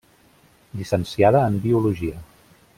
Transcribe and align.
Llicenciada 0.79 1.43
en 1.51 1.61
biologia. 1.67 2.19